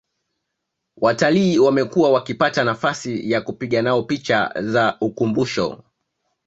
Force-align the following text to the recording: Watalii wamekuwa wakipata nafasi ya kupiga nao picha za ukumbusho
Watalii 0.97 1.59
wamekuwa 1.59 2.11
wakipata 2.11 2.63
nafasi 2.63 3.31
ya 3.31 3.41
kupiga 3.41 3.81
nao 3.81 4.03
picha 4.03 4.53
za 4.59 4.97
ukumbusho 5.01 5.83